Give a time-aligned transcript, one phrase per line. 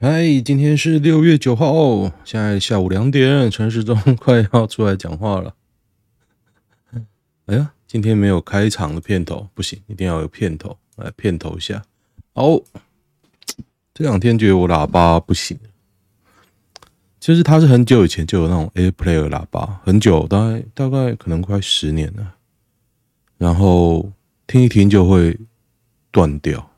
[0.00, 5.54] 嗨，今天是六月九号哦，现在下午两点，陈时中快要出来讲话了。
[7.46, 11.80] 哎呀，今天没有开场的片头，不行，一定要有片头来片头一下。
[12.32, 12.60] 哦，
[13.94, 15.56] 这两天觉得我喇叭不行，
[17.20, 22.34] 其实它是很久以前就有那种 AirPlay 喇叭，很久，大概大概可能快十年了，
[23.38, 24.12] 然后
[24.48, 25.38] 听一听就会
[26.10, 26.73] 断掉。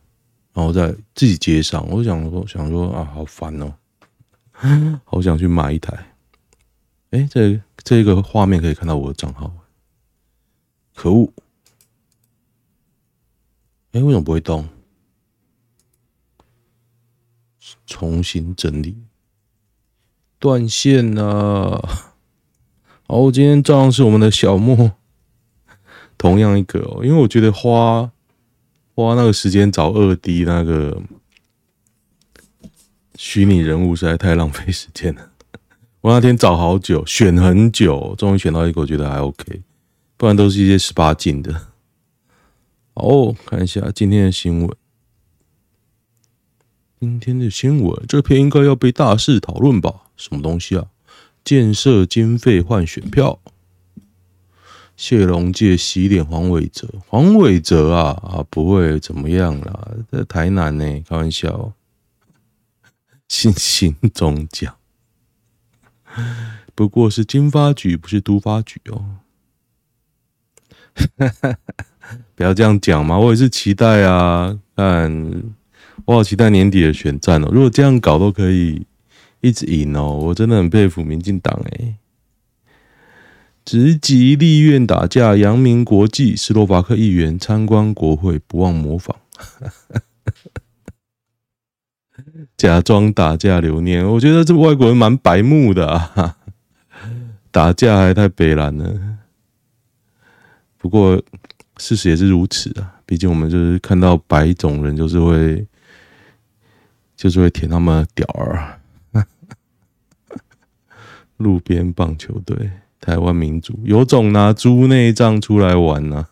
[0.56, 3.74] 然后再自己接上，我想说，想说啊，好烦哦，
[5.04, 5.94] 好想去买一台。
[7.10, 9.52] 哎，这这个画面可以看到我的账号，
[10.94, 11.30] 可恶！
[13.92, 14.66] 哎，为什么不会动？
[17.86, 18.96] 重新整理，
[20.38, 21.86] 断线了。
[23.06, 24.92] 好，今天照样是我们的小莫，
[26.16, 28.10] 同样一个哦，因为我觉得花。
[28.96, 31.02] 花那个时间找二 D 那个
[33.14, 35.32] 虚拟人物实在太浪费时间了。
[36.00, 39.60] 我那天找好久，选很久，终于选到一个我觉得还 OK，
[40.16, 41.66] 不然都是一些十八禁的。
[42.94, 44.76] 哦，看一下今天的新闻。
[46.98, 50.04] 今天的新闻，这篇应该要被大肆讨论吧？
[50.16, 50.86] 什么东西啊？
[51.44, 53.38] 建设经费换选票。
[54.96, 61.72] 谢龙介洗脸黄伟哲，黄伟哲啊啊不会怎么样啦，在台南呢，开玩笑，
[63.28, 64.74] 新兴中奖，
[66.74, 69.18] 不过是金发局，不是都发局哦。
[72.34, 75.42] 不要这样讲嘛，我也是期待啊，看
[76.06, 77.50] 我好期待年底的选战哦。
[77.52, 78.86] 如果这样搞都可以
[79.42, 81.96] 一直赢哦，我真的很佩服民进党诶。
[83.66, 86.36] 直击立院打架，扬名国际。
[86.36, 89.16] 斯洛伐克议员参观国会，不忘模仿，
[92.56, 94.06] 假装打架留念。
[94.06, 96.36] 我觉得这外国人蛮白目的啊，
[97.50, 99.18] 打架还太北烂了。
[100.78, 101.20] 不过
[101.78, 105.66] 事实也是如此啊，毕竟我们就是看到白种人，就是会，
[107.16, 108.78] 就是会舔他们的屌儿。
[111.38, 112.70] 路边棒球队。
[113.06, 116.26] 台湾民主有种拿猪内脏出来玩呢、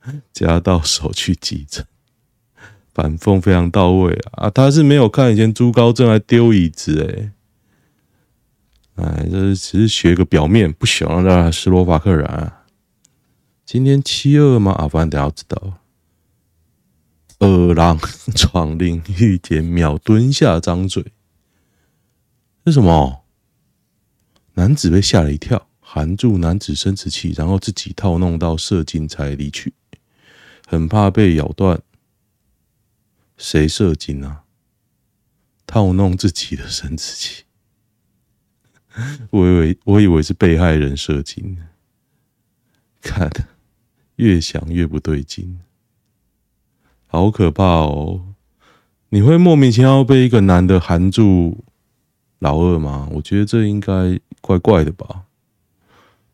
[0.00, 1.86] 啊， 夹到手去急诊，
[2.92, 4.44] 反讽非常到位啊！
[4.44, 7.32] 啊他是没有看以前朱高正来丢椅子诶、
[8.96, 12.66] 欸、哎，这只是学个表面，不喜欢让斯洛伐克人啊。
[13.64, 14.72] 今天七二吗？
[14.72, 15.78] 啊，反正等下知道。
[17.38, 17.98] 二郎
[18.36, 21.02] 闯领域间秒蹲下张嘴，
[22.66, 23.24] 是什么？
[24.54, 29.72] 男子被吓了一跳，含住男子生殖器，然后自己套弄到射精才离去，
[30.66, 31.80] 很怕被咬断。
[33.36, 34.44] 谁射精啊？
[35.66, 37.44] 套弄自己的生殖器？
[39.30, 41.56] 我以为我以为是被害人射精，
[43.00, 43.30] 看
[44.16, 45.60] 越想越不对劲，
[47.06, 48.34] 好可怕哦！
[49.10, 51.64] 你会莫名其妙被一个男的含住
[52.40, 53.08] 老二吗？
[53.12, 54.20] 我觉得这应该。
[54.50, 55.26] 怪怪的吧？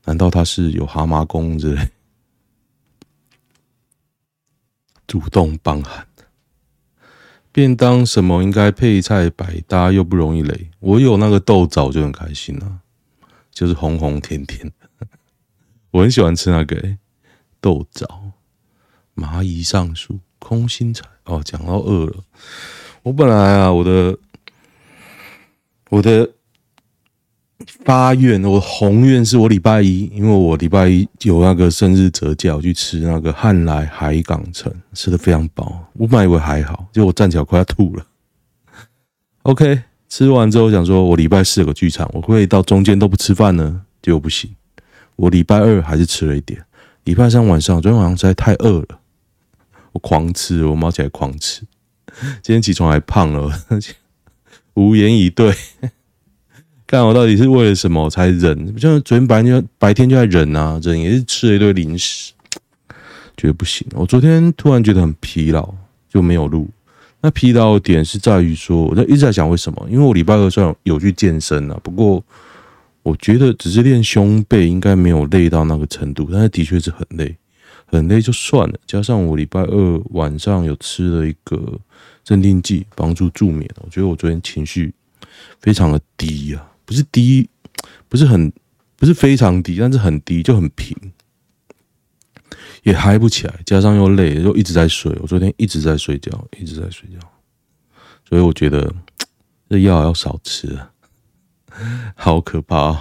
[0.04, 1.90] 难道他是有蛤蟆功之类？
[5.06, 6.06] 主动帮喊
[7.52, 10.70] 便当什么应该配菜百搭又不容易雷。
[10.80, 12.80] 我有那个豆枣就很开心了，
[13.50, 15.06] 就是红红甜甜的，
[15.90, 16.98] 我很喜欢吃那个、欸、
[17.60, 18.32] 豆枣。
[19.14, 21.42] 蚂蚁上树，空心菜哦。
[21.44, 22.24] 讲到饿了，
[23.02, 24.18] 我本来啊，我的
[25.90, 26.30] 我的。
[27.84, 35.90] 发愿，我宏愿是我礼拜一，因为我礼拜一有那个生日折价，我去吃那个汉来海港城，吃的非常饱。
[35.94, 38.06] 我本来以为还好，结果我站起来快要吐了。
[39.44, 44.54] OK，吃完之后想说，我礼拜四有个剧场，我会到中间都不吃饭呢，结果不行。
[45.16, 46.62] 我礼拜二还是吃了一点，
[47.04, 49.00] 礼拜三晚上，昨天晚上实在太饿了，
[49.92, 51.62] 我狂吃，我猫起来狂吃。
[52.42, 53.50] 今天起床还胖了，
[54.74, 55.54] 无言以对。
[56.86, 58.78] 看我到底是为了什么才忍？
[58.78, 62.32] 像昨天白天白天就在忍啊，忍也是吃了一堆零食，
[63.36, 63.84] 觉得不行。
[63.94, 65.74] 我昨天突然觉得很疲劳，
[66.08, 66.68] 就没有录。
[67.20, 69.84] 那疲劳点是在于说，我在一直在想为什么？
[69.90, 72.22] 因为我礼拜二虽然有去健身啊，不过
[73.02, 77.36] 我觉得只是练胸背应该没有累到那个程度，但是的确是很累，
[77.86, 78.78] 很累就算了。
[78.86, 81.60] 加上我礼拜二晚上有吃了一个
[82.22, 83.68] 镇定剂，帮助助眠。
[83.82, 84.94] 我觉得我昨天情绪
[85.58, 86.64] 非常的低啊。
[86.86, 87.50] 不是低，
[88.08, 88.50] 不是很，
[88.96, 90.96] 不是非常低，但是很低，就很平，
[92.84, 95.12] 也嗨不起来，加上又累，又一直在睡。
[95.20, 97.18] 我昨天一直在睡觉，一直在睡觉，
[98.26, 98.94] 所以我觉得
[99.68, 100.92] 这药要少吃啊，
[102.16, 102.98] 好可怕哦！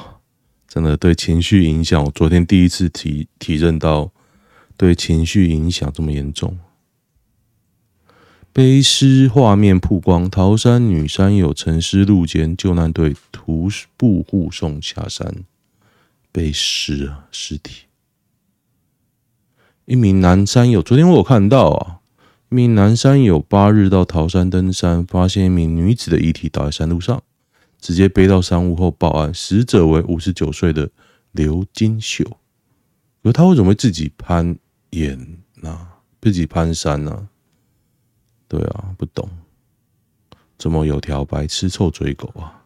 [0.68, 4.12] 真的对情绪影响，我昨天第一次体体认到
[4.76, 6.58] 对情绪影响这么严重。
[8.56, 13.68] 背尸画面曝光，桃山女山友沉尸路肩，救难队徒
[13.98, 15.44] 步护送下山。
[16.32, 17.88] 背尸啊，尸体！
[19.84, 22.00] 一名男山友，昨天我有看到啊，
[22.50, 27.22] 一名男山友八日到桃山登山，发现一名女子的遗体倒在山路上，
[27.82, 30.90] 直接背到山屋后报案，死者为五十九岁的
[31.34, 32.24] 刘金秀。
[33.22, 34.58] 可他为什么会自己攀
[34.92, 35.90] 岩呢？
[36.22, 37.28] 自己攀山呢？
[38.56, 39.28] 对啊，不懂，
[40.58, 42.64] 怎么有条白痴臭嘴狗啊？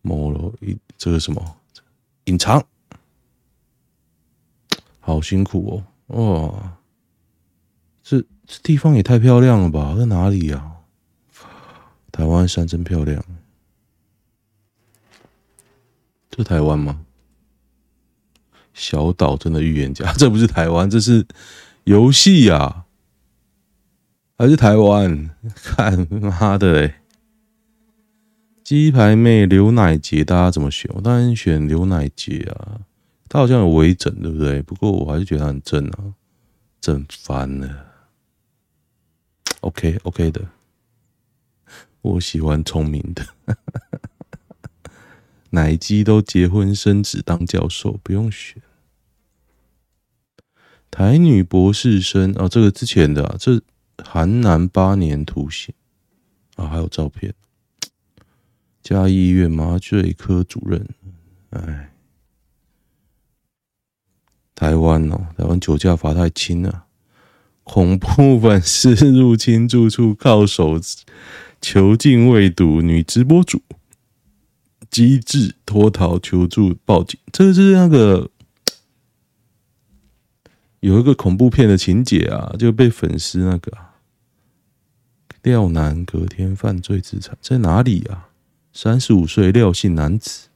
[0.00, 1.56] 摸了一这个什么
[2.26, 2.64] 隐藏，
[5.00, 6.52] 好辛苦哦！
[6.52, 6.78] 哇，
[8.04, 9.96] 这这地方也太漂亮了吧？
[9.98, 10.76] 在哪里呀？
[12.12, 13.24] 台湾山真漂亮，
[16.30, 17.04] 这台湾吗？
[18.72, 21.26] 小岛真的预言家， 这不是台湾，这是
[21.82, 22.84] 游戏呀。
[24.38, 25.30] 还是台湾？
[25.54, 26.94] 看妈的嘞！
[28.62, 30.90] 鸡排妹刘乃杰，大家怎么选？
[30.94, 32.82] 我当然选刘乃杰啊，
[33.30, 34.60] 他好像有微整，对不对？
[34.60, 36.12] 不过我还是觉得他很正啊，
[36.82, 37.86] 正翻了。
[39.60, 40.42] OK OK 的，
[42.02, 43.26] 我喜欢聪明的。
[45.50, 48.60] 奶鸡都结婚生子当教授，不用选。
[50.90, 53.62] 台女博士生啊，这个之前的啊，这。
[54.04, 55.74] 韩男八年徒刑
[56.56, 57.34] 啊，还有照片。
[58.82, 60.88] 嘉义医院麻醉科主任，
[61.50, 61.92] 哎，
[64.54, 66.84] 台湾哦，台湾酒驾罚太轻了。
[67.64, 70.80] 恐怖粉丝入侵住处，靠手
[71.60, 73.60] 囚禁未读女直播主，
[74.88, 77.18] 机智脱逃求助报警。
[77.32, 78.30] 这是那个。
[80.80, 83.76] 有一个恐怖片的情节啊，就被粉丝那个
[85.46, 88.30] 廖男隔天犯罪自残，在哪里啊？
[88.72, 90.48] 三十五岁廖姓男子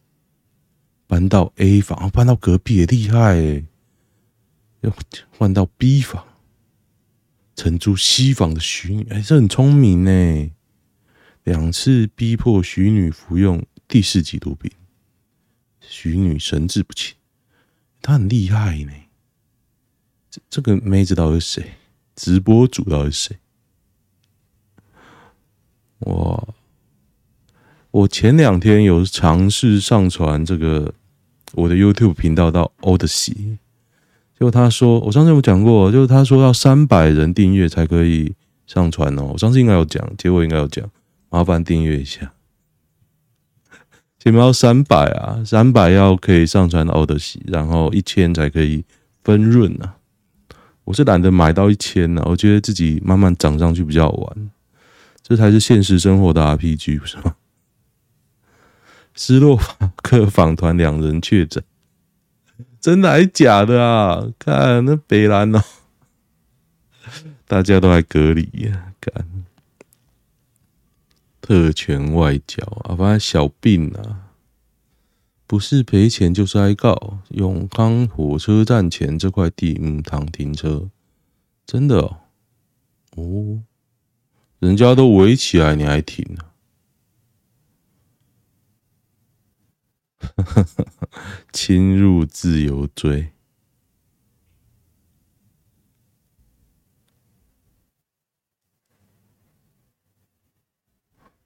[1.06, 3.64] 搬到 A 房，搬到隔壁也厉害哎，
[4.80, 4.92] 要
[5.38, 6.26] 换到 B 房，
[7.54, 10.50] 承租 C 房的徐女，哎，这很聪明呢。
[11.44, 14.72] 两次逼迫徐女服用第四级毒品，
[15.80, 17.14] 徐女神志不清，
[18.02, 18.92] 他很厉害呢。
[20.28, 21.74] 这这个妹子到底是谁？
[22.16, 23.39] 直播主到底是谁？
[26.00, 26.54] 我！
[27.92, 30.94] 我前两天有尝试上传这个
[31.54, 33.56] 我的 YouTube 频道到 Odysee，
[34.38, 38.34] 结果他说，我上次有讲过，就是他说要三百人订阅才可以
[38.66, 39.30] 上传哦。
[39.32, 40.88] 我上次应该有讲，结果应该有讲，
[41.30, 42.32] 麻烦订阅一下。
[44.20, 48.84] 前面要三百啊，三百要可以上传到 Odysee，然后一千才可以
[49.24, 49.96] 分润啊。
[50.84, 54.50] 我是懒得买到一千呢，我觉得自己慢慢涨上去比较好玩，
[55.30, 57.36] 这才是现实生活的 RPG，不是吗？
[59.14, 61.62] 斯洛伐克访团两人确诊，
[62.80, 64.26] 真的还是假的啊？
[64.40, 65.62] 看那北兰哦，
[67.46, 69.24] 大家都还隔离呀，看
[71.40, 74.32] 特权外交啊，反正小病啊。
[75.46, 77.20] 不是赔钱就是挨告。
[77.28, 80.88] 永康火车站前这块地，母堂停车，
[81.64, 82.18] 真的哦，
[83.14, 83.62] 哦，
[84.60, 86.44] 人家都围起来，你还停呢？
[91.52, 93.32] 侵入自由罪，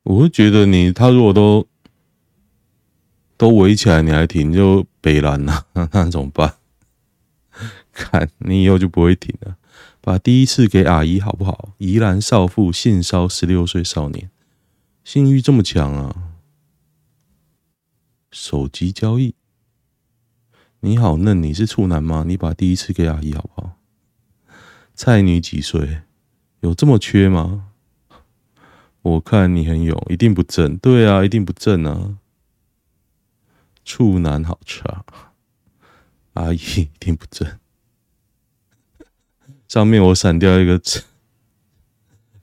[0.02, 1.66] 我会觉得你他如果都。
[3.36, 5.64] 都围起来，你还停就北兰呐？
[5.92, 6.54] 那怎么办？
[7.92, 9.56] 看你以后就不会停了。
[10.04, 11.70] 把第一次给阿姨好不好？
[11.78, 14.30] 宜兰少妇性骚十六岁少年，
[15.02, 16.34] 性欲这么强啊！
[18.30, 19.34] 手机交易，
[20.80, 22.22] 你好嫩，你是处男吗？
[22.26, 23.78] 你把第一次给阿姨好不好？
[24.94, 26.02] 菜女几岁？
[26.60, 27.70] 有这么缺吗？
[29.00, 30.76] 我看你很勇，一定不正。
[30.76, 32.18] 对啊，一定不正啊！
[33.86, 35.06] 处男好差，
[36.34, 37.58] 阿姨一定不正。
[39.66, 41.02] 上面我闪掉一个字，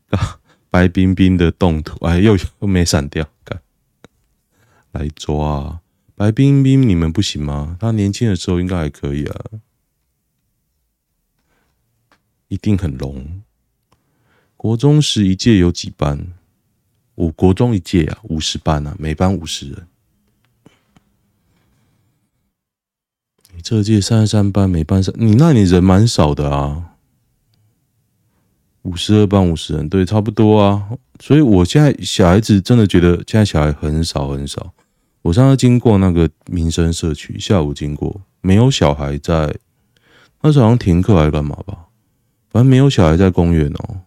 [0.09, 3.61] 啊，白冰冰的动图，哎，又又没闪掉，干，
[4.91, 5.79] 来抓
[6.15, 7.77] 白冰冰，你们不行吗？
[7.79, 9.45] 他年轻的时候应该还可以啊，
[12.47, 13.41] 一定很浓。
[14.57, 16.33] 国中时一届有几班？
[17.15, 19.87] 我国中一届啊，五十班啊，每班五十人。
[23.53, 26.90] 你这届三十三班，每班三，你那你人蛮少的啊。
[28.83, 30.89] 五十二班五十人，对，差不多啊。
[31.19, 34.73] 所以我现在小孩子真的觉得现在小孩很少很少。
[35.21, 39.55] 我上次经过那个民生社区，下午经过，没有小孩在，
[40.41, 41.85] 那时候好像停课还是干嘛吧，
[42.50, 44.01] 反正没有小孩在公园哦。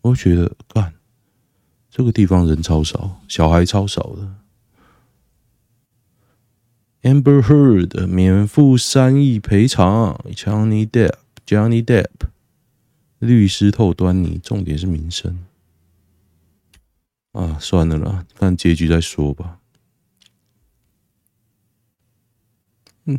[0.00, 0.94] 我觉得干，
[1.90, 4.28] 这个地方人超少，小孩超少的。
[7.02, 12.08] Amber Heard 免付三亿赔偿，Johnny Depp，Johnny Depp，
[13.24, 15.44] 律师透端倪，重点是名声。
[17.32, 19.58] 啊，算了啦，看结局再说吧。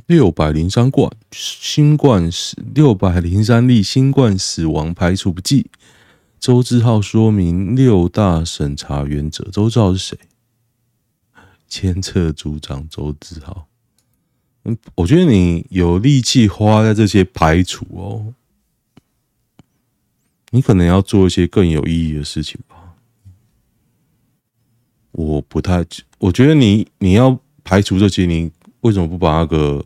[0.07, 5.69] 六百零三冠新冠死，六百零三例新冠死亡排除不计。
[6.39, 9.43] 周志浩说明六大审查原则。
[9.51, 10.17] 周志浩是谁？
[11.67, 13.67] 监测组长周志浩。
[14.63, 18.33] 嗯，我觉得你有力气花在这些排除哦，
[20.55, 22.95] 你可能要做一些更有意义的事情吧。
[25.11, 25.85] 我不太，
[26.19, 28.51] 我觉得你你要排除这些，你。
[28.81, 29.83] 为什么不把那个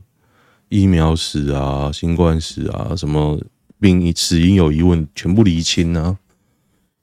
[0.68, 3.42] 疫苗史啊、新冠史啊、什么
[3.80, 6.20] 病死因有疑问全部厘清呢？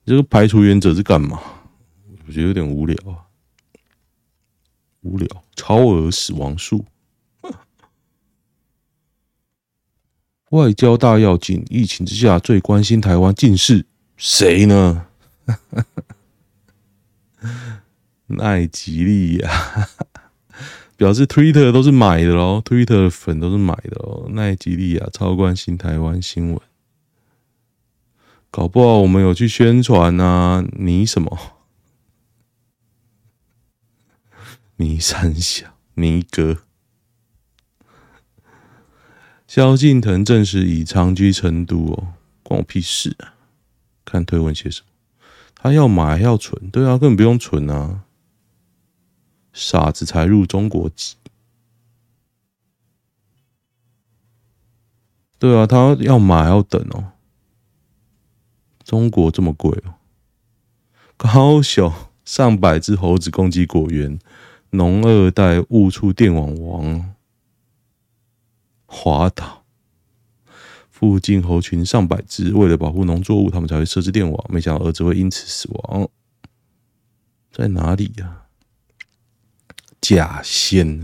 [0.04, 1.40] 这个排除原则是干嘛？
[2.26, 3.24] 我觉得有点无聊啊，
[5.00, 5.26] 无聊。
[5.54, 6.84] 超额死亡数，
[10.50, 13.84] 外交大要紧，疫情之下最关心台湾，竟是
[14.16, 15.06] 谁呢？
[18.28, 19.50] 奈吉利亚。
[20.96, 24.28] 表示 Twitter 都是买的喽，Twitter 粉都是买的哦。
[24.30, 26.60] 奈吉利亚超关心台湾新闻，
[28.50, 30.64] 搞不好我们有去宣传啊？
[30.72, 31.38] 你什么？
[34.76, 36.60] 你三小，你哥。
[39.46, 43.34] 萧敬腾证实已长居成都哦，关我屁事啊！
[44.04, 44.86] 看推文写什么？
[45.54, 46.70] 他要买要存？
[46.70, 48.02] 对啊，根本不用存啊。
[49.52, 51.16] 傻子才入中国籍，
[55.38, 57.12] 对啊，他要买要等哦。
[58.84, 59.94] 中国这么贵哦，
[61.16, 61.90] 高雄
[62.24, 64.18] 上百只猴子攻击果园，
[64.70, 67.15] 农二代误触电网亡。
[68.98, 69.62] 滑倒，
[70.90, 76.08] 附近猴群上百只，为了保护农作物，他们才会设置电网，没想到儿子会因此死亡。
[77.52, 78.44] 在哪里呀？
[80.00, 81.02] 假仙，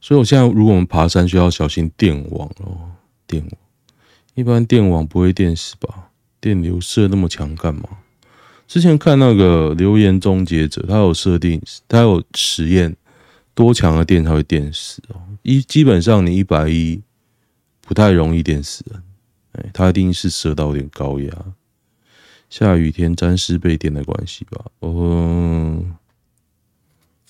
[0.00, 2.92] 所以我现在如果我们爬山需要小心电网哦。
[3.26, 3.52] 电网
[4.34, 6.10] 一般电网不会电死吧？
[6.40, 7.88] 电流射那么强干嘛？
[8.68, 12.96] 之前看那个留言终结者，他有设定，他有实验
[13.54, 15.20] 多强的电才会电死哦。
[15.42, 17.02] 一基本上你一百一
[17.80, 19.02] 不太容易电死人，
[19.52, 21.54] 哎，他一定是射到有点高压，
[22.48, 24.64] 下雨天沾湿被电的关系吧？
[24.80, 25.98] 哦。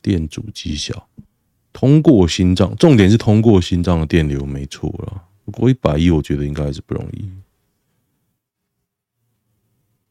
[0.02, 1.09] 电阻极小，
[1.73, 5.28] 通过心脏，重点是通过心脏的电流没错了。
[5.45, 7.31] 不过一百一，我觉得应该是不容易。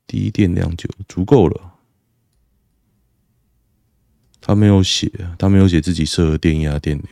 [0.08, 1.74] 低电量就足够了。
[4.40, 7.08] 他没有写，他没有写自己设的电压电流，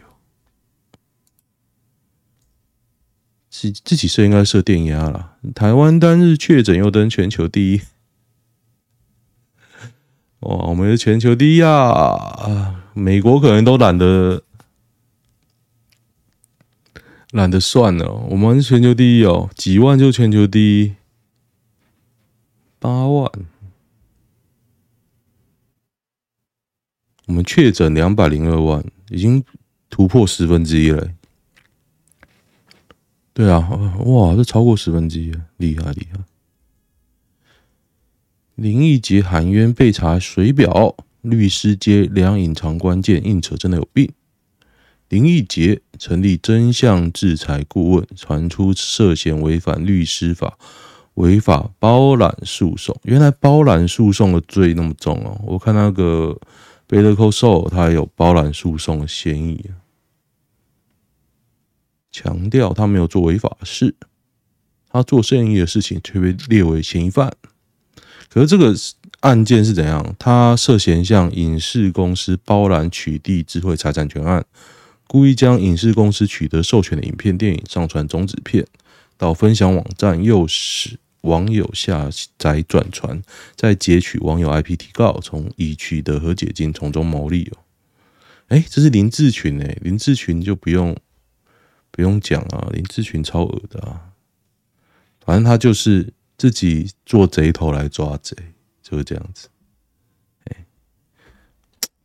[3.59, 5.35] 自自己设应该设电压了。
[5.53, 7.81] 台湾单日确诊又登全球第一。
[10.39, 12.85] 哇，我们是全球第一啊！
[12.93, 14.43] 美国可能都懒得
[17.31, 20.95] 懒得算了，我们是全球第一哦，几万就全球第一，
[22.79, 23.29] 八万，
[27.25, 29.43] 我们确诊两百零二万，已经
[29.89, 31.09] 突破十分之一了。
[33.39, 33.69] 对啊，
[34.05, 36.19] 哇，这超过十分之一了，厉害厉害！
[38.55, 44.11] 林义杰喊冤被查水表，律师揭两隐藏关键，硬扯真的有病。
[45.07, 50.57] 林义杰成立真相制裁顾问，传出涉嫌违反律师法，
[51.13, 52.93] 违法包揽诉讼。
[53.03, 55.39] 原来包揽诉讼的罪那么重哦！
[55.45, 56.37] 我看那个
[56.85, 59.63] 贝勒寇兽，他有包揽诉讼的嫌疑，
[62.11, 63.95] 强调他没有做违法事，
[64.89, 67.31] 他做生意的事情却被列为嫌疑犯。
[68.29, 68.75] 可是这个
[69.21, 70.15] 案件是怎样？
[70.19, 74.45] 他涉嫌向影视公司包揽取缔智慧财产权案，
[75.07, 78.65] 故意将影视公司取得授权的影片、电影上传种子片
[79.17, 83.21] 到分享网站，诱使网友下载转传，
[83.55, 87.57] 再截取网友 IP 提告，从已取得和解金，从中牟利哦。
[88.47, 90.95] 哎，这是林志群哎，林志群就不用
[91.99, 94.13] 不用讲啊，林志群超恶的啊，
[95.19, 98.33] 反正他就是自己做贼头来抓贼，
[98.81, 99.49] 就是这样子。
[100.45, 100.65] 哎，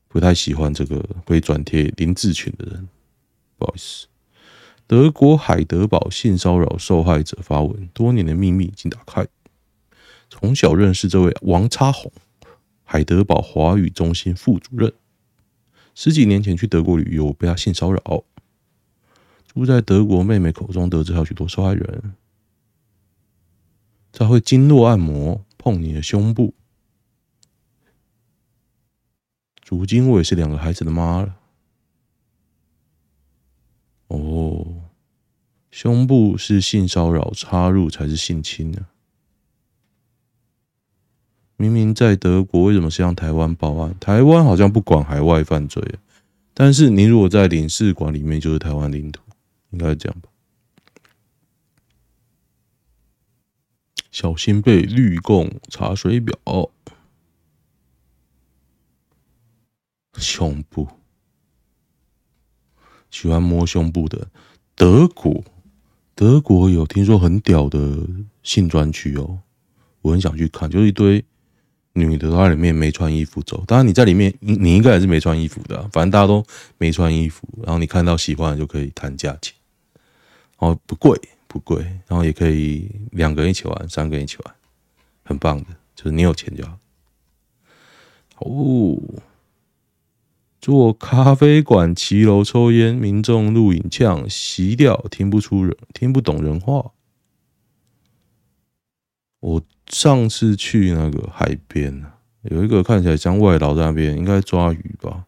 [0.09, 2.89] 不太喜欢这个会转贴林志群的人，
[3.57, 4.09] 不好意思。
[4.89, 9.25] 德国海德堡性骚扰受害者发文：多年的秘密已经打开。
[10.29, 12.11] 从小认识这位王插红，
[12.83, 14.93] 海德堡华语中心副主任。
[15.95, 18.25] 十几年前去德国旅游，被他性骚扰。
[19.55, 22.15] 住在德国妹妹口中得知还有许多受害人。
[24.13, 26.55] 他会经络按摩，碰你的胸部。
[29.69, 31.37] 如今我也是两个孩子的妈了。
[34.09, 34.83] 哦，
[35.71, 38.87] 胸部是性骚扰，插入才是性侵呢。
[41.57, 43.97] 明明在德国，为什么是向台湾报案？
[43.99, 45.83] 台湾好像不管海外犯罪，
[46.53, 49.24] 但是你如果在领事馆里面，就是台湾领土，
[49.75, 50.29] 应该是这样吧？
[54.11, 56.39] 小心被绿共查水表，
[60.17, 60.89] 胸部。
[63.11, 64.29] 喜欢摸胸部的
[64.75, 65.45] 德国，
[66.15, 68.09] 德国有听说很屌的
[68.43, 69.41] 性专区哦，
[70.03, 71.25] 我很想去看，就是一堆
[71.93, 73.65] 女的在里面没穿衣服走。
[73.67, 76.45] 当然你在里面，你应该也是没穿衣服的，反正大家都
[76.77, 79.55] 没穿衣服，然后你看到喜欢的就可以谈价钱，
[80.65, 84.55] 哦，不贵不贵，然后也可以两个人一起玩，三个人一起玩，
[85.25, 86.79] 很棒的，就是你有钱就好。
[88.39, 88.99] 哦。
[90.61, 96.93] 做咖啡馆骑楼抽烟，民众录影呛熄掉，听不出人听不懂人话。
[99.41, 102.07] 我上次去那个海边，
[102.45, 105.27] 有一个看起来像外劳在那边，应该抓鱼吧？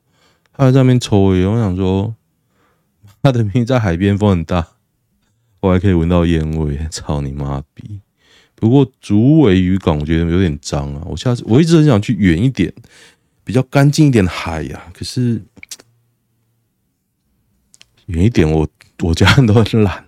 [0.54, 2.14] 他在那边抽烟，我想说，
[3.20, 4.68] 他的命在海边，风很大，
[5.66, 8.00] 我还可以闻到烟味， 操你妈逼！
[8.54, 12.72] 不过竹围渔港我觉得有点脏啊，我下次我一直很想去远一点。
[13.44, 15.40] 比较干净一点的海呀、啊，可是
[18.06, 18.68] 远一点我，
[19.04, 20.04] 我家人都很懒。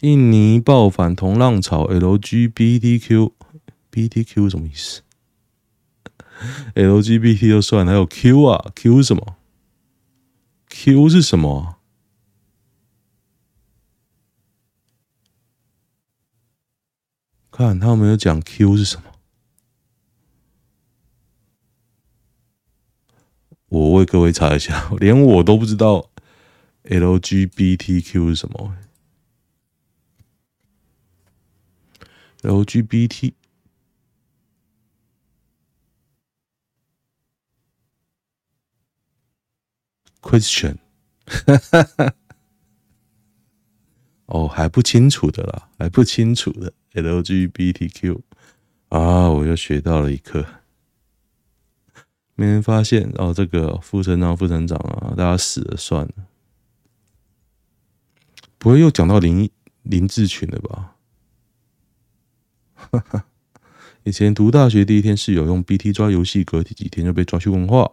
[0.00, 3.32] 印尼爆反同浪潮，LGBTQ
[3.90, 5.00] BTQ 什么意思
[6.74, 9.36] ？LGBT 就算，还有 Q 啊？Q 什么
[10.68, 11.75] ？Q 是什么？
[17.56, 19.12] 看他有没有讲 Q 是什么？
[23.68, 26.10] 我为各位查一下， 连我都不知道
[26.84, 28.76] LGBTQ 是什么。
[32.42, 33.32] LGBT
[40.20, 40.76] question，
[44.26, 48.20] 哦，还不清楚的啦，还不清楚的 LGBTQ
[48.88, 50.46] 啊，我又学到了一课。
[52.34, 56.26] 没人发现哦，这个副省长、副省长啊，大家死了算了，
[58.58, 59.50] 不会又讲到林
[59.82, 60.96] 林志群了吧？
[62.74, 63.24] 哈哈，
[64.04, 67.90] 以前读大学第一天室友用 BT 抓游戏，隔几天就被抓去问话。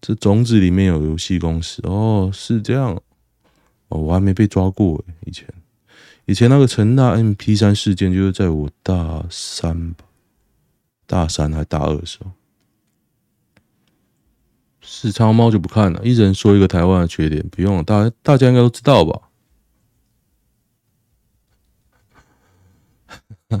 [0.00, 2.98] 这种子里面有游戏公司哦，是这样
[3.88, 5.04] 哦，我还没被抓过。
[5.26, 5.46] 以前
[6.30, 10.04] 以前那个成大 MP 三事件就是在我大三吧，
[11.04, 12.30] 大三还大二的时候。
[14.80, 19.22] 视超猫就不看了，一人说一个台湾的缺点，不用了，大大家应该都知道吧？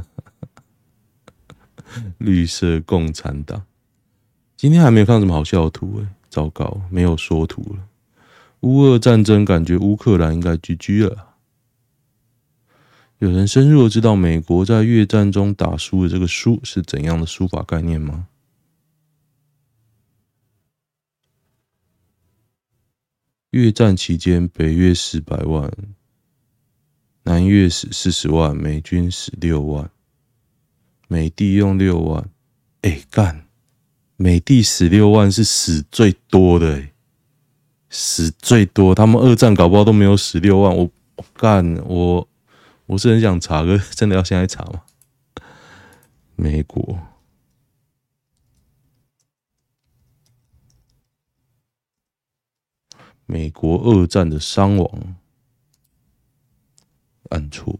[2.18, 3.64] 绿色共产党，
[4.56, 7.88] 今天还没有看到什么好笑的图诶，糟糕，没有说图了。
[8.60, 11.29] 乌俄战争，感觉乌克兰应该 GG 了。
[13.20, 18.28] 有人深入的知道美国在越战中打输的这个输是怎样的输法概念吗？
[23.50, 25.70] 越战期间，北越死百万，
[27.24, 29.90] 南越死四十万，美军死六万，
[31.06, 32.26] 美帝用六万，
[32.80, 33.44] 哎干，
[34.16, 36.92] 美帝死六万是死最多的哎，
[37.90, 40.90] 死最多，他们二战搞不好都没有死六万，我
[41.34, 42.26] 干，我
[42.90, 44.84] 我是很想查，可真的要现在查吗？
[46.34, 46.98] 美国。
[53.26, 55.14] 美国二战的伤亡，
[57.28, 57.78] 按错。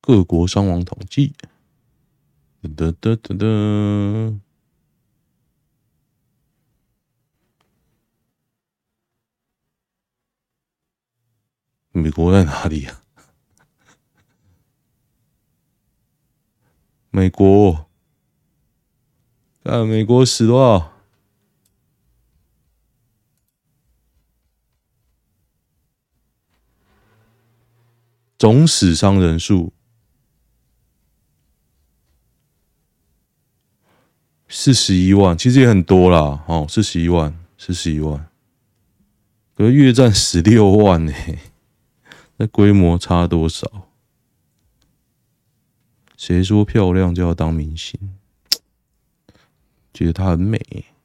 [0.00, 1.32] 各国伤亡统计，
[2.60, 4.43] 噔噔噔噔噔。
[11.96, 13.00] 美国在哪里呀？
[17.10, 17.88] 美国，
[19.62, 20.92] 看美国死多少？
[28.36, 29.72] 总死伤人数
[34.48, 36.44] 四十一万，其实也很多啦。
[36.48, 38.28] 哦，四十一万，四十一万，
[39.54, 41.12] 可是越战十六万呢？
[42.36, 43.88] 那规模差多少？
[46.16, 47.98] 谁说漂亮就要当明星？
[49.92, 50.58] 觉得她很美，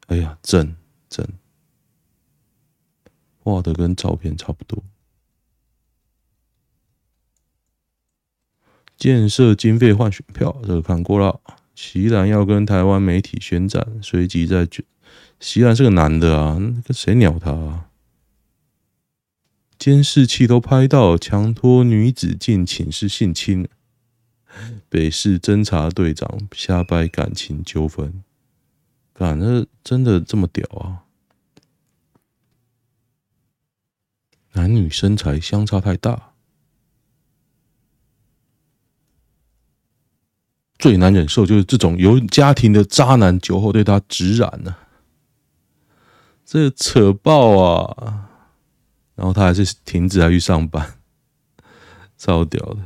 [0.07, 0.75] 哎呀，正
[1.09, 1.27] 正，
[3.39, 4.83] 画的跟照片差不多。
[8.97, 11.41] 建设经费换选票，这个看过了。
[11.75, 14.83] 席兰要跟台湾媒体宣战，随即在卷。
[15.39, 17.88] 锡兰是个男的啊，跟谁鸟他啊？
[19.79, 23.65] 监视器都拍到强拖女子进寝室性侵，
[24.89, 28.21] 北市侦查队长瞎掰感情纠纷，
[29.13, 31.07] 干，这真的这么屌啊？
[34.51, 36.33] 男女身材相差太大，
[40.77, 44.89] 最难忍受就是这种有家庭的渣男酒后对他直染呢、啊，
[46.43, 48.25] 这扯爆啊！
[49.19, 50.93] 然后他还是停止还去上班，
[52.17, 52.77] 超屌的。《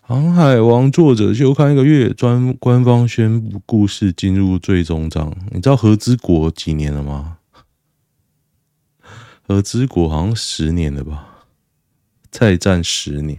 [0.00, 5.36] 航海王》作者休刊一个月，专官方宣布故事进入最终章。
[5.50, 7.36] 你知道和之国几年了吗？
[9.46, 11.44] 和之国好像十年了吧？
[12.30, 13.38] 再战十年，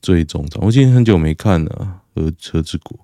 [0.00, 0.64] 最终章。
[0.64, 2.96] 我今天很久没看了《和和之国》。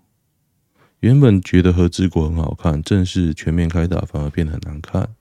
[1.07, 5.15] 原本觉得《和之国》很好看，正式全面开打反而变得很难看。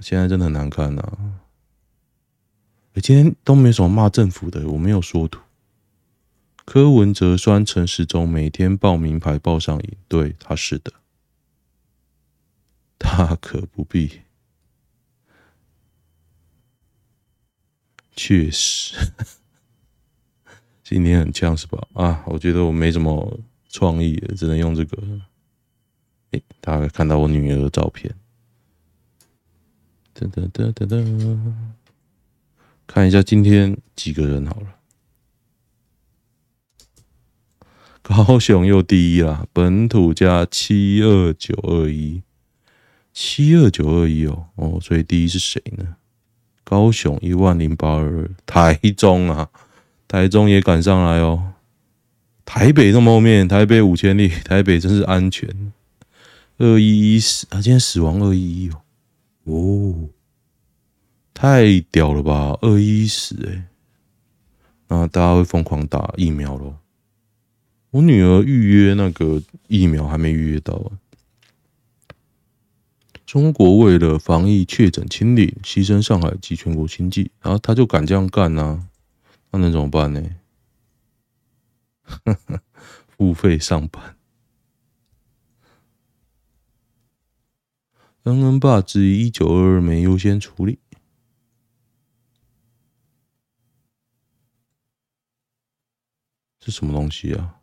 [0.00, 1.42] 现在真的很难看呐、啊！
[2.94, 5.40] 哎，今天都没什么骂政府的，我没有说图。
[6.64, 10.92] 柯文哲酸陈时中每天报名牌报上瘾，对，他是的，
[12.96, 14.20] 大可不必。
[18.14, 18.94] 确实，
[20.84, 21.88] 今天很呛是吧？
[21.94, 23.40] 啊，我觉得我没什么。
[23.74, 25.02] 创意只能用这个。
[26.30, 28.14] 哎，大家看到我女儿的照片。
[30.14, 31.52] 噔噔噔噔噔，
[32.86, 34.76] 看一下今天几个人好了。
[38.00, 42.22] 高雄又第一啦，本土加七二九二一，
[43.12, 45.96] 七二九二一哦哦，所以第一是谁呢？
[46.62, 49.50] 高雄一万零八二二，台中啊，
[50.06, 51.53] 台中也赶上来哦。
[52.44, 55.72] 台北那么后面，台北五千里，台北真是安全。
[56.58, 58.82] 二一一死啊，今天死亡二一一哦，
[59.44, 60.08] 哦，
[61.32, 62.56] 太屌了吧！
[62.60, 63.64] 二一一死诶、
[64.86, 66.78] 那大家会疯狂打疫苗咯。
[67.90, 70.94] 我女儿预约那个疫苗还没预约到啊。
[73.26, 78.86] 中国为了防疫确诊清零，牺牲上海及全国经济，然后他就敢这样干啊？
[79.50, 80.22] 那能怎么办呢？
[82.04, 82.62] 呵呵，
[83.08, 84.16] 付费上班。
[88.24, 90.78] 恩恩爸质疑一九二二没优先处理，
[96.60, 97.60] 是什么东西啊？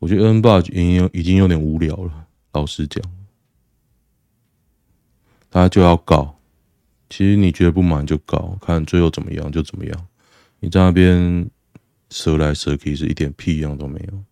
[0.00, 2.28] 我觉得恩恩爸已经已经有点无聊了。
[2.52, 3.02] 老实讲，
[5.50, 6.38] 他就要告。
[7.08, 10.08] 其实你觉得不满就告，看最后怎么样就怎么样。
[10.60, 11.50] 你在那边。
[12.14, 14.22] 舌来舌去是一点屁用都没有。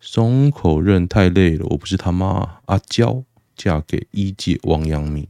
[0.00, 3.22] 松口认太累了，我不是他妈阿娇
[3.54, 5.28] 嫁给一姐王阳明。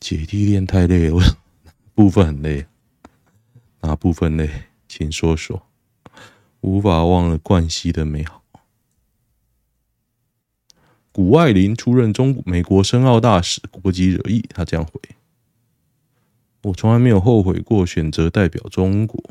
[0.00, 1.36] 姐弟恋太累了，
[1.94, 2.64] 部分很累，
[3.82, 4.48] 哪部分累？
[4.88, 5.66] 请说说。
[6.62, 8.42] 无法忘了冠希的美好。
[11.12, 14.98] 谷爱凌出任中美国申奥大使，国际惹议，他这样回。
[16.64, 19.22] 我从来没有后悔过选择代表中国。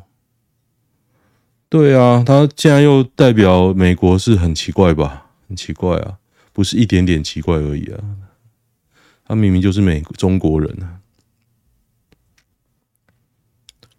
[1.67, 5.31] 对啊，他现在又代表美国，是很奇怪吧？
[5.47, 6.19] 很奇怪啊，
[6.51, 8.03] 不是一点点奇怪而已啊。
[9.25, 10.99] 他明明就是美中国人啊。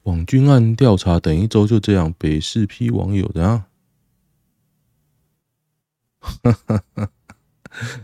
[0.05, 3.67] 网军案调查等一周就这样，北市批网友的啊，
[6.21, 7.11] 哈哈哈，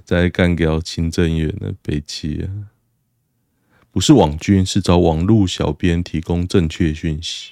[0.04, 2.50] 在干掉清政院的北七啊。
[3.92, 7.50] 不是网军，是找网路小编提供正确讯息。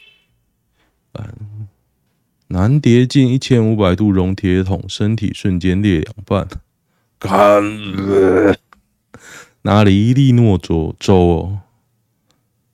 [1.14, 1.68] 嗯，
[2.48, 6.46] 男跌进一千五百度熔铁桶，身体瞬间裂两半。
[7.18, 7.62] 看，
[9.62, 11.58] 哪里伊利诺州州哦，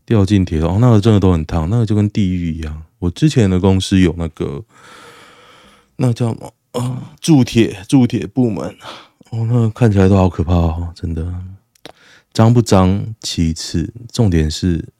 [0.04, 2.82] 掉进铁桶，那个真的都很烫，那个就跟地狱一样。
[2.98, 4.62] 我之前的公司有那个，
[5.96, 7.14] 那个叫什么啊？
[7.20, 8.76] 铸铁铸铁部门
[9.30, 11.34] 哦，那個看起来都好可怕哦，真的。
[12.34, 14.92] 脏不脏其次，重点是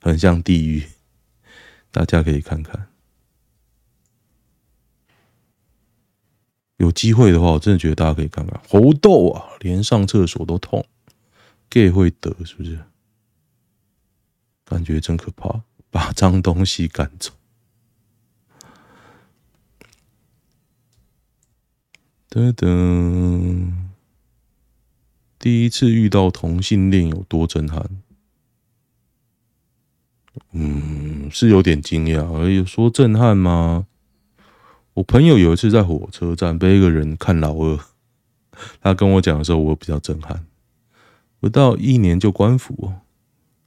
[0.00, 0.84] 很像地狱，
[1.90, 2.86] 大家可以看看。
[6.76, 8.62] 有机会的话，我真的觉得大家可以看看。
[8.68, 10.86] 猴痘啊，连上厕所都痛
[11.68, 12.78] ，gay 会得是不是？
[14.64, 17.32] 感觉真可怕，把脏东西赶走。
[22.30, 23.72] 噔噔，
[25.38, 28.02] 第一次遇到同性恋有多震撼？
[30.52, 33.86] 嗯，是有点惊讶，而有说震撼吗？
[34.94, 37.78] 我朋友有一次在火车站被一个人看老二，
[38.80, 40.46] 他跟我讲的时候，我比较震撼。
[41.38, 43.02] 不到一年就关服哦。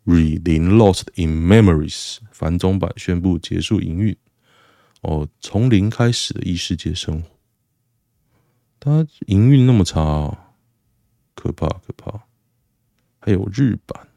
[0.06, 4.18] Re 零 Lost in Memories 繁中版宣布结束营运。
[5.02, 7.30] 哦，从零开始的异世界生活。
[8.80, 10.49] 他营运那么差，
[11.40, 12.24] 可怕可怕！
[13.22, 14.08] 还有日版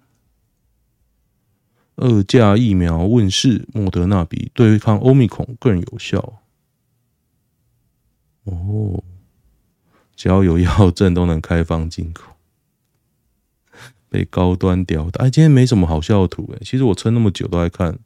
[1.95, 6.41] 二价疫苗问世，莫德纳比对抗欧米孔更有效。
[8.43, 9.05] 哦，
[10.17, 12.33] 只要有药证都能开放进口，
[14.11, 15.27] 被高端吊打。
[15.27, 17.97] 哎，今天没什么好笑的图哎，其实我撑那么久都在看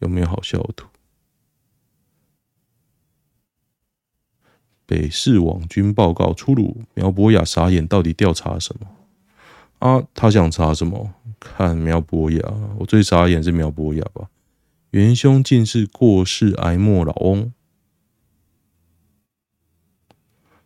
[0.00, 0.86] 有没有好笑的图。
[4.86, 8.86] 北市网军报告出炉，苗博雅傻眼，到底调查什么？
[9.78, 11.14] 啊，他想查什么？
[11.40, 12.40] 看苗博雅，
[12.78, 14.28] 我最傻眼是苗博雅吧？
[14.90, 17.52] 元凶竟是过世癌末老翁，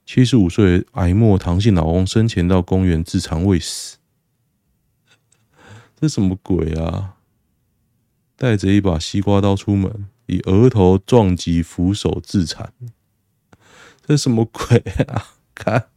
[0.04, 3.96] 七十五岁癌末唐姓老翁生前到公园自残未死，
[6.00, 7.16] 这什么鬼啊？
[8.36, 12.72] 带着一把西瓜刀出门，以额头撞击扶手自残。
[14.08, 15.36] 这什么鬼啊！
[15.54, 15.90] 看，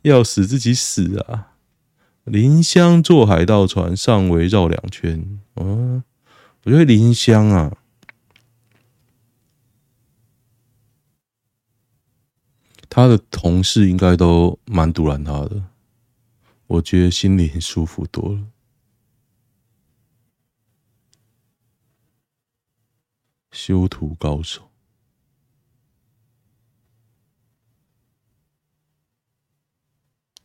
[0.00, 1.52] 要死自己死啊！
[2.24, 6.02] 林香坐海盗船上围绕两圈，嗯，
[6.62, 7.76] 我觉得林香啊，
[12.88, 15.64] 他的同事应该都蛮赌烂他的，
[16.66, 18.46] 我觉得心里舒服多了。
[23.50, 24.67] 修图高手。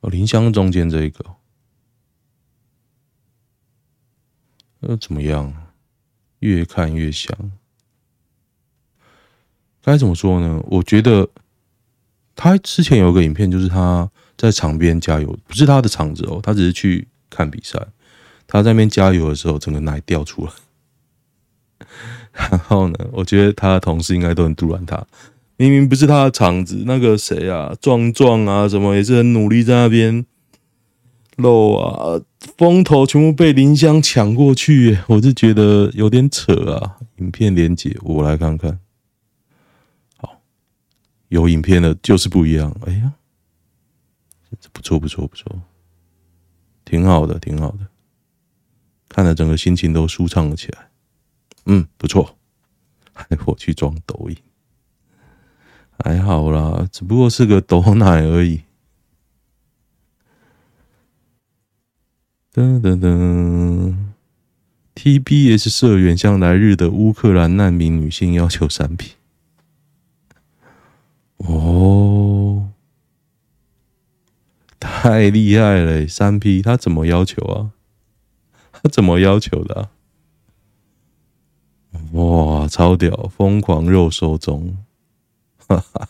[0.04, 1.24] 哦，林香中间这一个，
[4.82, 5.54] 呃，怎么样？
[6.40, 7.34] 越看越像。
[9.82, 10.62] 该怎么说呢？
[10.68, 11.30] 我觉得
[12.36, 17.80] 他之前有个影片，就是他在场边加油，不是他的场子哦，他只是去看比赛。
[18.46, 20.52] 他在那边加油的时候，整个奶掉出来。
[22.34, 25.08] 然后呢，我觉得他的同事应该都很杜乱他。
[25.58, 30.26] 明明不是他的场子，那个谁啊，壮壮啊，什么也是很努力在那边
[31.38, 32.20] 露啊，
[32.58, 36.98] 风头全部被林香抢过去，我就觉得有点扯啊。
[37.18, 38.80] 影片连结我来看看，
[40.18, 40.42] 好，
[41.30, 42.76] 有影片的就是不一样。
[42.86, 43.14] 哎呀，
[44.72, 45.62] 不错不错不错，
[46.84, 47.88] 挺好的挺好的，
[49.08, 50.90] 看了整个心情都舒畅了起来。
[51.68, 52.36] 嗯，不错，
[53.14, 54.36] 还我去装抖音。
[56.00, 58.62] 还好啦，只不过是个抖奶而已。
[62.54, 63.96] 噔噔噔
[64.96, 69.14] ，TBS 社员向来日的乌克兰难民女性要求三 P。
[71.38, 72.70] 哦，
[74.80, 76.08] 太厉害了！
[76.08, 77.72] 三 P 他怎么要求啊？
[78.72, 79.90] 他怎么要求的？
[82.12, 83.12] 哇，超屌！
[83.36, 84.78] 疯狂肉收中。
[85.68, 86.10] 哈哈，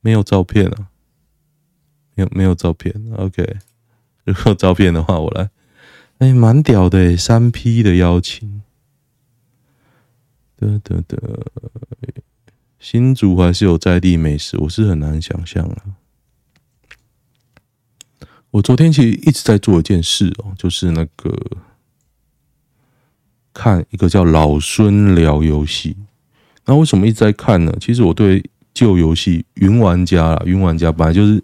[0.00, 0.88] 没有照片啊，
[2.14, 2.94] 没有没有照片。
[3.16, 3.58] OK，
[4.24, 5.50] 如果有照片的话，我来。
[6.18, 8.62] 哎，蛮屌的，三 P 的邀请。
[10.56, 11.46] 得得得，
[12.80, 15.94] 新竹还是有在地美食，我是很难想象啊。
[18.50, 21.32] 我昨天其实一直在做一件事哦，就是那个。
[23.58, 25.96] 看一个叫老孙聊游戏，
[26.64, 27.74] 那为什么一直在看呢？
[27.80, 28.40] 其实我对
[28.72, 31.42] 旧游戏云玩家啦，云玩家本来就是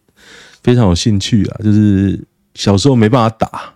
[0.63, 2.25] 非常有兴趣啊，就是
[2.55, 3.75] 小时候没办法打，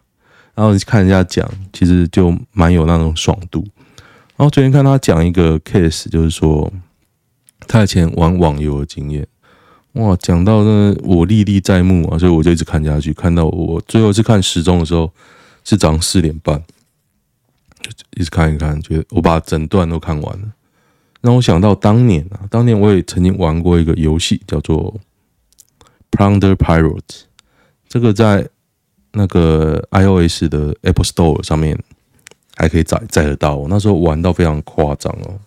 [0.55, 3.66] 然后看人家讲，其实就蛮有那种爽度。
[4.37, 6.72] 然后昨天看他讲一个 case，就是说
[7.66, 9.27] 他以前玩网游的经验，
[9.94, 15.12] 哇，讲到那我历历在目啊，所以我就一直看下去，看到我最后一次看时钟的时候
[15.64, 16.62] 是早上四点半，
[18.16, 20.48] 一直看一看，觉得我把整段都看完了。
[21.20, 24.94] 让我想到当年啊，当年我也曾经玩过一个游戏，叫做
[26.16, 27.01] 《Plunder Pirate》，
[27.88, 28.48] 这个在
[29.12, 31.79] 那个 iOS 的 Apple Store 上面。
[32.61, 35.38] 还可以载载得到，我那时候玩到非常夸张哦。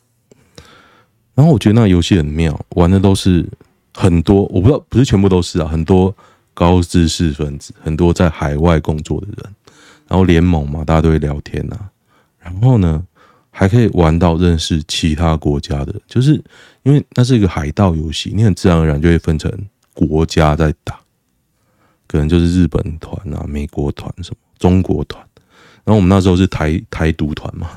[1.35, 3.45] 然后我觉得那游戏很妙，玩的都是
[3.93, 6.15] 很多，我不知道不是全部都是啊，很多
[6.53, 9.55] 高知识分子，很多在海外工作的人，
[10.07, 11.77] 然后联盟嘛，大家都会聊天呐。
[12.41, 13.05] 然后呢，
[13.49, 16.33] 还可以玩到认识其他国家的，就是
[16.83, 19.51] 因为那是一个海盗游戏，你很自然而然就会分成
[19.93, 20.99] 国家在打，
[22.07, 25.23] 可能就是日本团啊、美国团什么、中国团。
[25.83, 27.69] 然后我们那时候是台台独团嘛，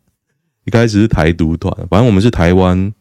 [0.64, 2.92] 一开始是台独团，反正我们是台湾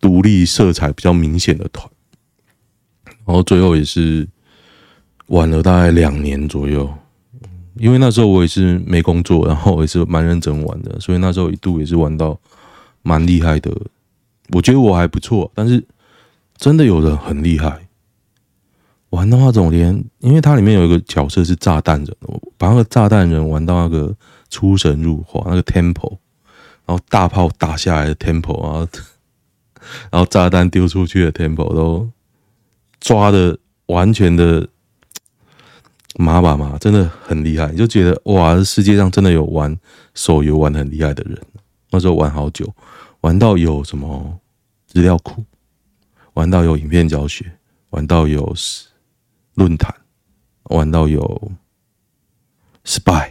[0.00, 1.88] 独立色彩比较明显的团，
[3.04, 4.28] 然后最后也是
[5.26, 6.92] 玩了大概两年左右，
[7.76, 12.38] 因为那时候我也是没工作，然后我也是蛮认真玩的，所以那时候一度也是玩到
[13.02, 13.70] 蛮厉害的，
[14.50, 15.84] 我觉得我还不错，但是
[16.56, 17.88] 真的有人很厉害。
[19.10, 22.16] 玩的话，总连，因为它里面有一个角色是炸弹人，
[22.58, 24.12] 把那个炸弹人玩到那个
[24.50, 26.18] 出神入化，那个 tempo，
[26.84, 28.88] 然后大炮打下来的 tempo，然后
[30.10, 32.10] 然后炸弹丢出去的 tempo 都
[32.98, 33.56] 抓的
[33.86, 34.66] 完全的
[36.14, 39.76] 麻把麻，真的很厉害，就觉得哇，这世界上真的有玩
[40.14, 41.38] 手游玩的很厉害的人。
[41.90, 42.72] 那时候玩好久，
[43.20, 44.38] 玩到有什么
[44.86, 45.44] 资料库，
[46.34, 47.44] 玩到有影片教学，
[47.90, 48.54] 玩到有。
[49.56, 49.94] 论坛
[50.64, 51.52] 玩到有
[52.84, 53.28] spy，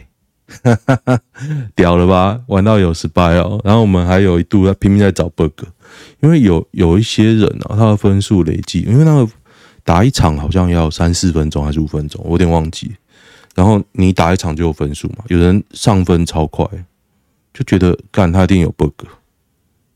[0.62, 1.20] 哈哈哈，
[1.76, 2.40] 屌了吧？
[2.46, 5.52] 玩到有 spy 哦，然后我们还有一度在拼命在找 bug，
[6.22, 9.30] 因为有有一些人啊，他的分数累计，因为那个
[9.84, 12.96] 打一场好像要三四分钟还是五分钟，我有点忘记。
[13.54, 16.66] 然后你打一场就有分数嘛，有人上分超快，
[17.52, 18.92] 就觉得干他一定有 bug，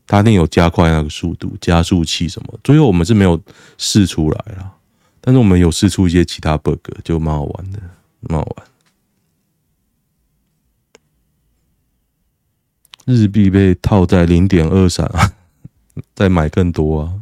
[0.07, 2.59] 他一定有加快那个速度，加速器什么。
[2.63, 3.37] 最后我们是没有
[3.77, 4.71] 试出来啦。
[5.19, 7.79] 但是我们有试出一些其他 bug，就蛮好玩的，
[8.21, 8.65] 蛮好玩。
[13.05, 15.33] 日币被套在零点二三啊，
[16.15, 17.13] 再买更多啊，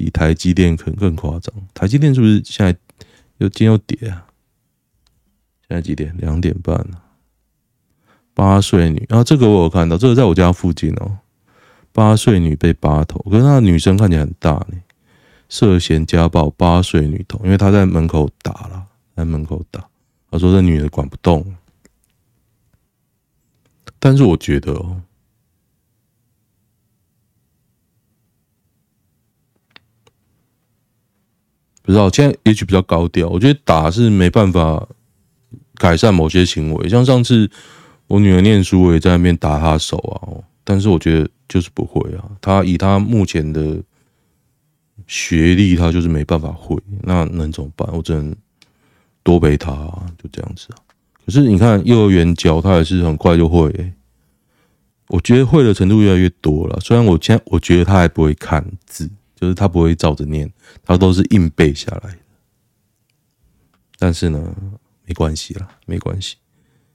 [0.00, 1.54] 比台积电可能更夸张。
[1.74, 2.74] 台积电是不是现在
[3.36, 4.26] 又今又跌啊？
[5.68, 6.16] 现在几点？
[6.16, 7.02] 两点半了。
[8.32, 11.18] 八岁女啊，这个我有看到，这个在我家附近哦。
[11.92, 14.78] 八岁女被扒头，可是那女生看起来很大呢。
[15.50, 19.86] 涉嫌家暴八岁女童，因为她在门口打了，在门口打。
[20.30, 21.54] 他说这女的管不动，
[23.98, 25.02] 但是我觉得哦，
[31.90, 33.28] 不知道现在也许比较高调。
[33.28, 34.86] 我觉得打是没办法
[35.74, 37.50] 改善某些行为，像上次
[38.06, 40.38] 我女儿念书，我也在那边打她手啊。
[40.62, 43.82] 但是我觉得就是不会啊，她以她目前的。
[45.06, 47.88] 学历他就是没办法会，那能怎么办？
[47.92, 48.32] 我只能
[49.24, 49.72] 多陪他，
[50.22, 50.78] 就这样子啊。
[51.26, 53.92] 可是你看幼儿园教他也是很快就会，
[55.08, 56.78] 我觉得会的程度越来越多了。
[56.78, 60.52] 虽然我现在我觉得他还不会看字，就是他不会照着念，
[60.84, 62.18] 他都是硬背下来的。
[63.98, 64.54] 但是呢，
[65.06, 66.36] 没关系啦，没关系，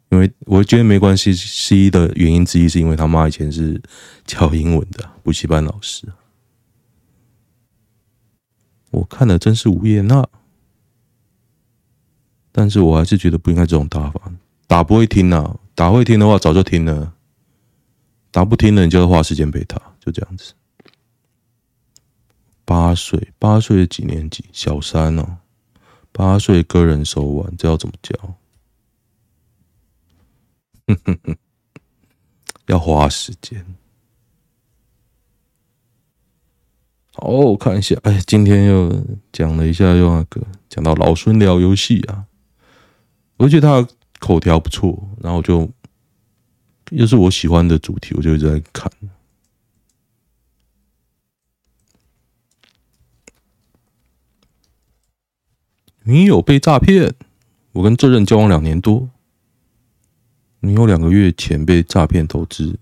[0.09, 1.33] 因为我觉得没关系。
[1.33, 3.81] C 一的原因之一是因为他妈以前是
[4.25, 6.07] 教英文的补习班老师。
[8.91, 10.27] 我看的真是无言啊！
[12.51, 14.31] 但是我还是觉得不应该这种打法，
[14.67, 17.13] 打不会听啊，打会听的话早就听了，
[18.31, 20.53] 打不听了你就要花时间陪他，就这样子。
[22.65, 24.43] 八岁，八岁几年级？
[24.51, 25.37] 小三哦，
[26.11, 28.15] 八岁个人手腕，这要怎么教？
[30.87, 31.35] 哼哼哼，
[32.65, 33.63] 要花时间。
[37.13, 42.25] 好，我看一下，哎，今天又讲了一下，又那个讲到老孙聊游戏啊，
[43.37, 45.71] 我觉得他口条不错，然后就
[46.89, 48.91] 又是我喜欢的主题，我就一直在看。
[56.07, 57.15] 女友被诈骗，
[57.71, 59.09] 我跟这人交往两年多，
[60.59, 62.77] 女友两个月前被诈骗投资，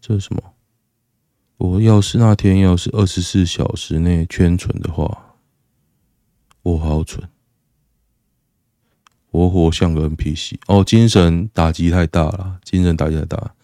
[0.00, 0.54] 这是什么？
[1.56, 5.36] 我要是那天要是二十四小时内圈存的话，
[6.62, 7.28] 我好蠢，
[9.30, 13.54] 活活像个 NPC 哦，精神打击太大了，精神打击太大，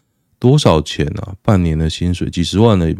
[0.41, 1.37] 多少钱啊？
[1.41, 2.95] 半年的薪水几十万了一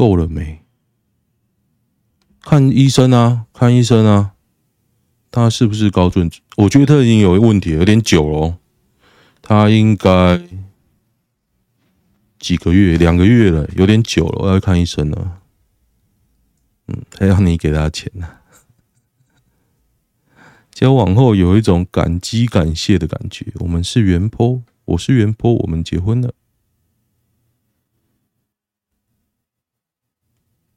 [0.00, 0.62] 够了没？
[2.40, 4.32] 看医生啊，看医生啊，
[5.30, 6.30] 他是不是高中？
[6.56, 8.58] 我觉得他已经有问题，有点久了哦，
[9.42, 10.40] 他应该。
[12.38, 15.42] 几个月，两个月了，有点久了，我要看医生了。
[16.86, 18.26] 嗯，还要你给他钱呢。
[20.72, 23.52] 交往后有一种感激、感谢的感觉。
[23.56, 26.32] 我们是原坡我是原坡我们结婚了。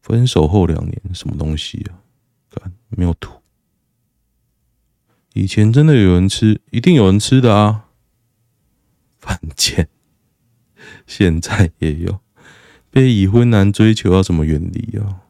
[0.04, 2.04] 分手后两年，什么东西啊？
[2.52, 3.42] 看没有图。
[5.34, 7.88] 以前真的有人吃，一定有人吃的啊。
[9.18, 9.88] 犯贱。
[11.08, 12.20] 现在也有
[12.92, 15.22] 被已婚男追求，要怎么远离啊？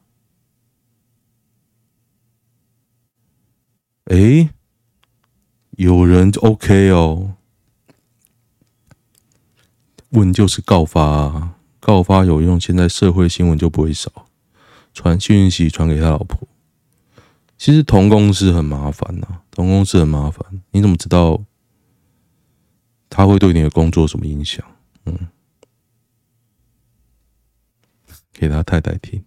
[4.05, 4.49] 哎，
[5.77, 7.35] 有人就 OK 哦，
[10.09, 14.27] 问就是告发啊，告发有用，现在社会新闻就不会少，
[14.93, 16.47] 传讯息传给他老婆。
[17.57, 21.43] 其实同公司很麻烦呐，同公司很麻烦，你怎么知道
[23.09, 24.65] 他会对你的工作什么影响？
[25.05, 25.27] 嗯。
[28.33, 29.23] 给他太太听。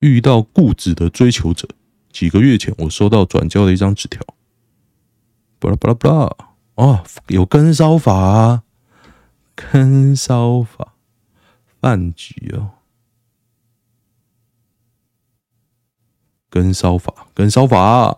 [0.00, 1.68] 遇到固执的追求者。
[2.16, 4.22] 几个月前，我收到转交的一张纸条。
[5.58, 6.36] 巴拉巴拉巴拉，
[6.76, 8.62] 哦，有跟烧法啊，
[9.54, 10.94] 跟骚法，
[11.78, 12.70] 饭局哦。
[16.48, 18.16] 跟烧法，跟烧法，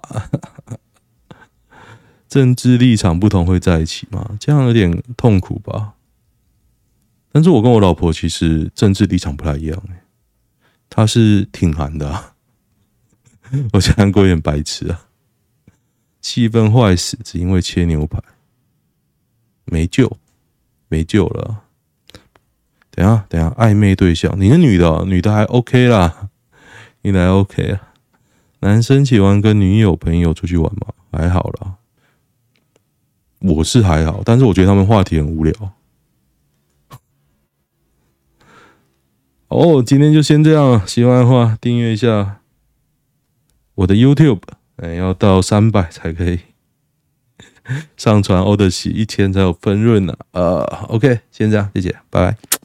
[2.29, 4.37] 政治立场不同会在一起吗？
[4.39, 5.95] 这样有点痛苦吧。
[7.33, 10.05] 但是我跟我老婆其实政治立场不太一样，哎，
[10.89, 12.37] 她是挺韩的，
[13.73, 15.07] 我现在过有点白痴啊，
[16.21, 18.23] 气氛坏死，只因为切牛排，
[19.65, 20.17] 没救，
[20.89, 21.63] 没救了。
[22.91, 26.31] 等下，等下，暧昧对象，你是女的，女的还 OK 啦，
[27.03, 27.95] 你还 OK 啊。
[28.61, 30.89] 男生喜欢跟女友朋友出去玩吗？
[31.13, 31.77] 还好啦，
[33.41, 35.55] 我是还好，但是我觉得他们话题很无聊。
[39.47, 42.41] 哦，今天就先这样，喜欢的话订阅一下
[43.79, 44.41] 我的 YouTube，
[44.79, 46.41] 哎，要到三百才可以
[47.97, 50.17] 上传 Odyssey，一千才有分润呢。
[50.33, 52.58] 呃，OK，先这样，谢谢，拜拜。